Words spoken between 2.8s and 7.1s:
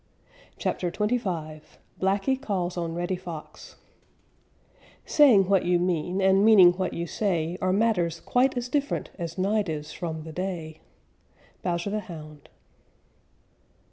REDDY FOX Saying what you mean, and meaning what you